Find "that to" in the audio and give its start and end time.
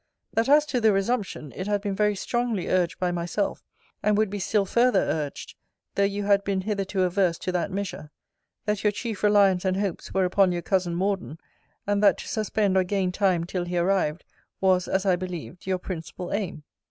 12.01-12.27